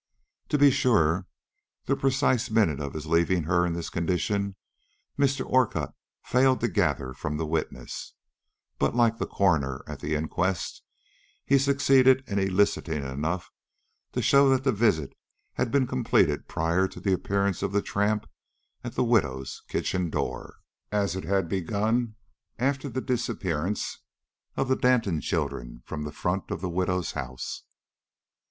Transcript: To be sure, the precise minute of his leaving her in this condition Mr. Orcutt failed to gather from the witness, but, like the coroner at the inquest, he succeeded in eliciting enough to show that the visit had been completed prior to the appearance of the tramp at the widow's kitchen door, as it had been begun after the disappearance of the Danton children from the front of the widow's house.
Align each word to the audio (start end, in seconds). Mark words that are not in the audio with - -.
To 0.49 0.57
be 0.57 0.71
sure, 0.71 1.27
the 1.85 1.95
precise 1.95 2.49
minute 2.49 2.79
of 2.79 2.95
his 2.95 3.05
leaving 3.05 3.43
her 3.43 3.63
in 3.67 3.73
this 3.73 3.91
condition 3.91 4.55
Mr. 5.15 5.45
Orcutt 5.45 5.91
failed 6.25 6.59
to 6.61 6.67
gather 6.69 7.13
from 7.13 7.37
the 7.37 7.45
witness, 7.45 8.15
but, 8.79 8.95
like 8.95 9.19
the 9.19 9.27
coroner 9.27 9.83
at 9.85 9.99
the 9.99 10.15
inquest, 10.15 10.81
he 11.45 11.59
succeeded 11.59 12.23
in 12.25 12.39
eliciting 12.39 13.03
enough 13.05 13.51
to 14.13 14.23
show 14.23 14.49
that 14.49 14.63
the 14.63 14.71
visit 14.71 15.13
had 15.53 15.69
been 15.69 15.85
completed 15.85 16.47
prior 16.47 16.87
to 16.87 16.99
the 16.99 17.13
appearance 17.13 17.61
of 17.61 17.71
the 17.71 17.83
tramp 17.83 18.27
at 18.83 18.95
the 18.95 19.03
widow's 19.03 19.61
kitchen 19.67 20.09
door, 20.09 20.57
as 20.91 21.15
it 21.15 21.25
had 21.25 21.47
been 21.47 21.63
begun 21.63 22.15
after 22.57 22.89
the 22.89 23.01
disappearance 23.01 23.99
of 24.57 24.67
the 24.67 24.75
Danton 24.75 25.21
children 25.21 25.83
from 25.85 26.01
the 26.05 26.11
front 26.11 26.49
of 26.49 26.59
the 26.59 26.69
widow's 26.71 27.11
house. 27.11 27.65